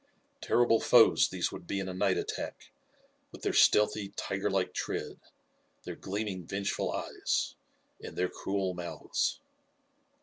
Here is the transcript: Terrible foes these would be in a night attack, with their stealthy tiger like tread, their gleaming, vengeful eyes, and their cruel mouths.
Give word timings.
Terrible 0.41 0.79
foes 0.79 1.27
these 1.29 1.51
would 1.51 1.67
be 1.67 1.79
in 1.79 1.87
a 1.87 1.93
night 1.93 2.17
attack, 2.17 2.71
with 3.31 3.43
their 3.43 3.53
stealthy 3.53 4.09
tiger 4.15 4.49
like 4.49 4.73
tread, 4.73 5.19
their 5.83 5.95
gleaming, 5.95 6.43
vengeful 6.43 6.91
eyes, 6.91 7.53
and 8.03 8.17
their 8.17 8.27
cruel 8.27 8.73
mouths. 8.73 9.41